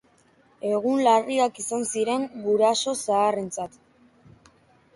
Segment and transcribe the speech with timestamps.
[0.69, 3.79] Egun larriak izan ziren guraso zaharrentzat.